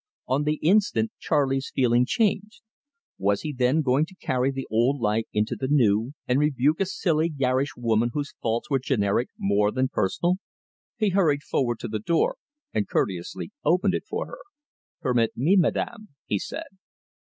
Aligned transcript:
On 0.27 0.45
the 0.45 0.55
instant 0.63 1.11
Charley's 1.19 1.69
feeling 1.75 2.07
changed. 2.07 2.63
Was 3.19 3.43
he 3.43 3.53
then 3.53 3.83
going 3.83 4.07
to 4.07 4.15
carry 4.15 4.49
the 4.49 4.67
old 4.71 4.99
life 4.99 5.25
into 5.31 5.55
the 5.55 5.67
new, 5.67 6.13
and 6.27 6.39
rebuke 6.39 6.79
a 6.81 6.87
silly 6.87 7.29
garish 7.29 7.75
woman 7.77 8.09
whose 8.11 8.33
faults 8.41 8.67
were 8.67 8.79
generic 8.79 9.29
more 9.37 9.69
than 9.71 9.89
personal? 9.89 10.37
He 10.97 11.09
hurried 11.09 11.43
forward 11.43 11.77
to 11.81 11.87
the 11.87 11.99
door 11.99 12.37
and 12.73 12.89
courteously 12.89 13.51
opened 13.63 13.93
it 13.93 14.07
for 14.09 14.25
her. 14.25 14.39
"Permit 15.01 15.37
me, 15.37 15.55
Madame," 15.55 16.07
he 16.25 16.39
said. 16.39 16.65